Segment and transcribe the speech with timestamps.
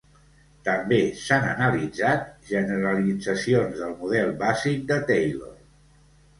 [0.69, 5.57] També s'han analitzat generalitzacions del model bàsic de Taylor.